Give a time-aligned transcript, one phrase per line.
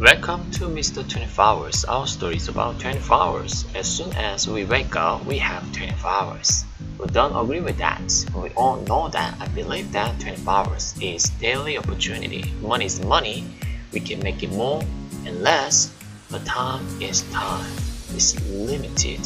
[0.00, 1.06] Welcome to Mr.
[1.06, 1.84] 24 Hours.
[1.84, 3.66] Our story is about 24 hours.
[3.74, 6.64] As soon as we wake up, we have 24 hours.
[6.98, 8.00] We don't agree with that.
[8.34, 9.34] We all know that.
[9.38, 12.50] I believe that 24 hours is daily opportunity.
[12.62, 13.44] Money is money.
[13.92, 14.82] We can make it more
[15.26, 15.92] and less,
[16.30, 17.70] but time is time.
[18.14, 19.20] It's limited,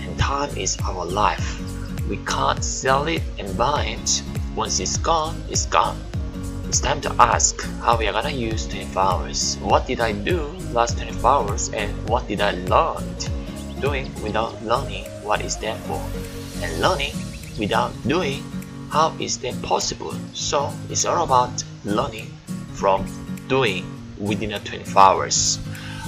[0.00, 1.62] and time is our life.
[2.10, 4.22] We can't sell it and buy it.
[4.54, 5.96] Once it's gone, it's gone.
[6.74, 9.56] It's time to ask how we are gonna use 24 hours.
[9.62, 10.42] What did I do
[10.74, 13.14] last 24 hours and what did I learn?
[13.78, 16.02] Doing without learning, what is that for?
[16.66, 17.14] And learning
[17.60, 18.42] without doing,
[18.90, 20.18] how is that possible?
[20.32, 22.26] So it's all about learning
[22.72, 23.06] from
[23.46, 23.86] doing
[24.18, 25.60] within the 24 hours.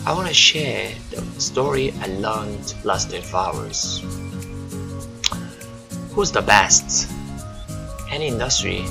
[0.05, 4.03] I want to share the story I learned last 24 hours.
[6.11, 7.09] Who's the best?
[8.11, 8.85] Any industry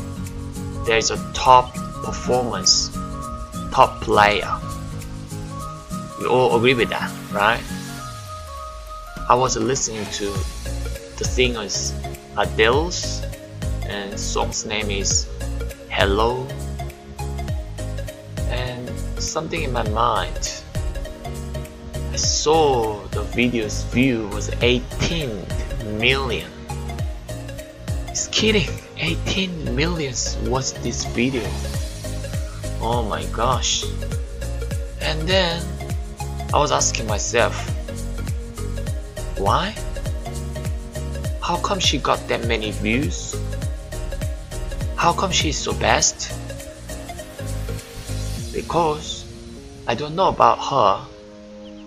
[0.85, 2.89] there is a top performance,
[3.71, 4.51] top player.
[6.19, 7.61] We all agree with that, right?
[9.27, 10.25] I was listening to
[11.17, 11.93] the singers
[12.37, 13.23] Adele's
[13.87, 15.27] and song's name is
[15.89, 16.45] Hello
[18.49, 20.61] and something in my mind
[22.15, 25.45] I saw the video's view was 18
[25.99, 26.49] million.
[28.07, 28.69] It's kidding.
[28.97, 31.43] 18 millions watched this video.
[32.79, 33.83] Oh my gosh.
[35.01, 35.61] And then
[36.53, 37.53] I was asking myself,
[39.37, 39.75] why?
[41.41, 43.35] How come she got that many views?
[44.95, 46.31] How come she's so best?
[48.53, 49.25] Because
[49.87, 51.05] I don't know about her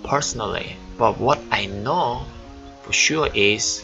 [0.05, 2.23] personally, but what I know
[2.83, 3.83] for sure is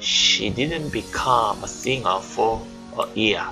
[0.00, 2.66] she didn't become a singer for
[2.98, 3.46] a year.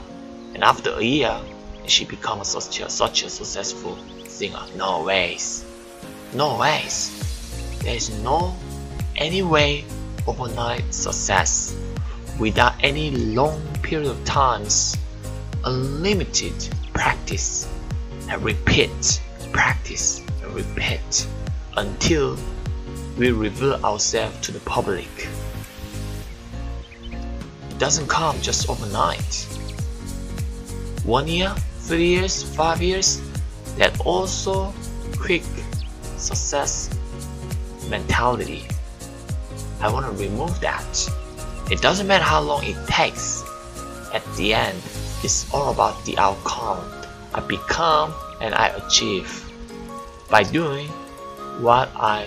[0.55, 1.39] And after a year
[1.87, 4.63] she became such a, such a successful singer.
[4.77, 5.65] No ways.
[6.35, 7.13] No ways.
[7.83, 8.57] There is no
[9.17, 9.85] any way
[10.27, 11.77] overnight success
[12.39, 14.97] without any long period of times
[15.65, 17.69] unlimited practice
[18.29, 19.21] and repeat
[19.53, 21.27] practice and repeat
[21.77, 22.37] until
[23.17, 25.09] we reveal ourselves to the public
[27.79, 29.47] doesn't come just overnight.
[31.05, 33.21] One year, three years, five years,
[33.77, 34.75] that also
[35.17, 35.43] quick
[36.17, 36.91] success
[37.89, 38.65] mentality.
[39.81, 41.09] I want to remove that.
[41.71, 43.45] It doesn't matter how long it takes.
[44.13, 44.79] At the end,
[45.23, 46.83] it's all about the outcome.
[47.35, 49.45] I become and I achieve
[50.31, 50.89] by doing
[51.61, 52.27] what I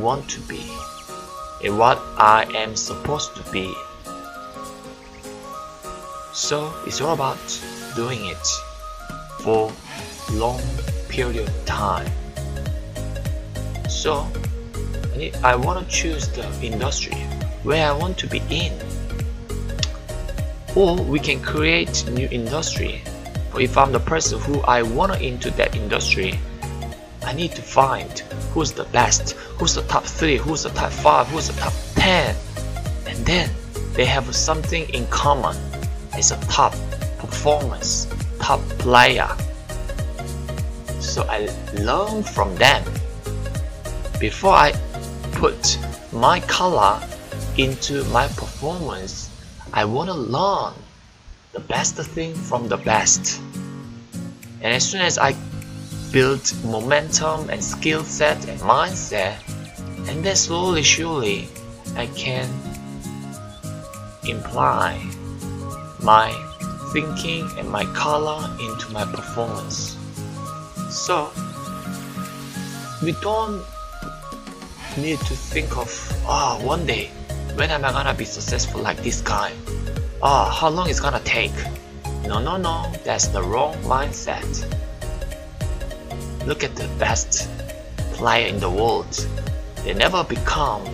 [0.00, 0.62] want to be
[1.70, 3.72] what I am supposed to be.
[6.32, 7.38] So it's all about
[7.94, 8.46] doing it
[9.40, 9.72] for
[10.32, 10.60] long
[11.08, 12.10] period of time.
[13.88, 14.26] So
[15.14, 17.16] eh, I want to choose the industry
[17.62, 18.72] where I want to be in.
[20.74, 23.02] Or we can create new industry.
[23.58, 26.40] If I'm the person who I want to into that industry,
[27.24, 28.18] I need to find
[28.52, 32.36] who's the best, who's the top 3, who's the top 5, who's the top 10.
[33.06, 33.50] And then
[33.94, 35.56] they have something in common.
[36.14, 36.72] It's a top
[37.18, 38.06] performance,
[38.38, 39.28] top player.
[41.00, 42.84] So I learn from them.
[44.18, 44.72] Before I
[45.32, 45.78] put
[46.12, 47.00] my color
[47.56, 49.30] into my performance,
[49.72, 50.74] I want to learn
[51.52, 53.40] the best thing from the best.
[54.62, 55.34] And as soon as I
[56.12, 59.36] build momentum and skill set and mindset,
[60.08, 61.48] and then slowly, surely,
[61.96, 62.48] I can
[64.28, 65.02] imply
[66.02, 66.30] my
[66.92, 69.96] thinking and my color into my performance.
[70.90, 71.32] So,
[73.02, 73.64] we don't
[74.98, 75.88] need to think of,
[76.26, 77.10] oh, one day,
[77.54, 79.52] when am I gonna be successful like this guy?
[80.22, 81.52] Oh, how long it's gonna take?
[82.26, 84.68] No, no, no, that's the wrong mindset.
[86.46, 87.48] Look at the best
[88.14, 89.12] player in the world.
[89.84, 90.84] They never become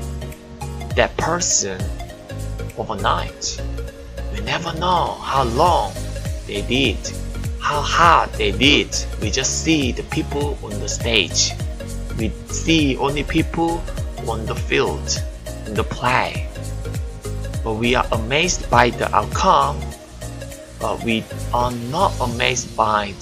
[0.95, 1.81] that person
[2.77, 3.61] overnight.
[4.33, 5.93] We never know how long
[6.47, 6.99] they did,
[7.61, 8.95] how hard they did.
[9.21, 11.53] We just see the people on the stage.
[12.19, 13.83] We see only people
[14.27, 15.23] on the field,
[15.67, 16.49] in the play.
[17.65, 19.81] But we are amazed by the outcome,
[20.79, 23.15] but we are not amazed by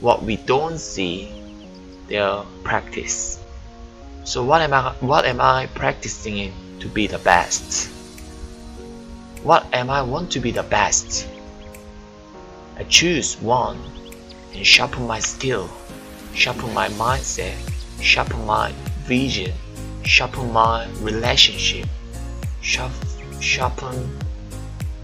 [0.00, 1.30] what we don't see
[2.08, 3.42] their practice.
[4.24, 7.88] So what am I what am I practicing in to be the best?
[9.42, 11.28] What am I want to be the best?
[12.76, 13.78] I choose one
[14.54, 15.70] and sharpen my skill,
[16.34, 17.56] sharpen my mindset,
[18.00, 18.72] sharpen my
[19.04, 19.52] vision,
[20.02, 21.86] sharpen my relationship,
[23.40, 24.18] sharpen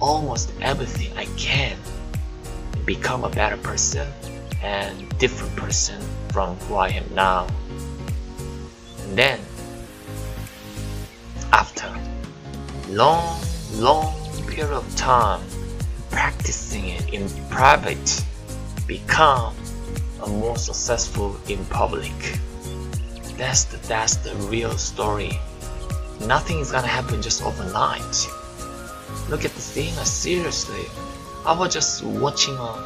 [0.00, 1.79] almost everything I can
[2.73, 4.09] and become a better person
[4.62, 6.00] and different person
[6.32, 7.47] from who I am now.
[9.03, 9.41] And then
[11.53, 11.93] after
[12.88, 13.41] long,
[13.75, 14.14] long
[14.47, 15.41] period of time
[16.11, 18.25] practicing it in private,
[18.87, 19.55] become
[20.23, 22.12] a more successful in public.
[23.37, 25.41] That's the, that's the real story.
[26.26, 28.29] Nothing is gonna happen just overnight.
[29.29, 30.85] Look at the thing seriously.
[31.44, 32.76] I was just watching or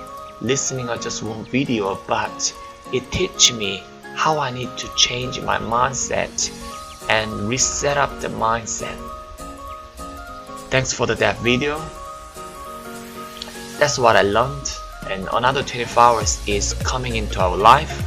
[0.40, 2.54] listening or just one video, but
[2.92, 3.82] it teach me
[4.14, 6.50] how I need to change my mindset
[7.08, 8.96] and reset up the mindset.
[10.70, 11.78] Thanks for the that video.
[13.78, 14.72] That's what I learned.
[15.10, 18.02] And another 24 hours is coming into our life.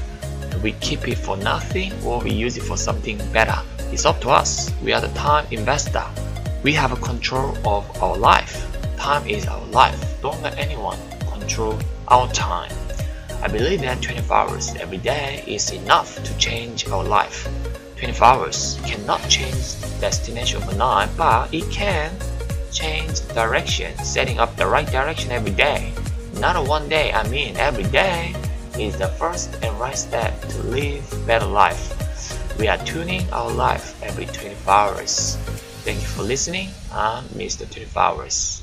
[0.61, 3.57] We keep it for nothing or we use it for something better.
[3.91, 4.71] It's up to us.
[4.83, 6.03] We are the time investor.
[6.63, 8.65] We have a control of our life.
[8.97, 10.21] Time is our life.
[10.21, 10.97] Don't let anyone
[11.49, 11.79] control
[12.09, 12.71] our time.
[13.41, 17.49] I believe that 24 hours every day is enough to change our life.
[17.97, 22.11] 24 hours cannot change destination overnight, but it can
[22.71, 25.91] change direction, setting up the right direction every day.
[26.37, 28.35] Not one day, I mean every day
[28.77, 31.97] is the first and right step to live better life.
[32.59, 35.35] We are tuning our life every 24 hours.
[35.81, 36.69] Thank you for listening.
[36.93, 37.65] I'm Mr.
[37.65, 38.61] 24 Hours.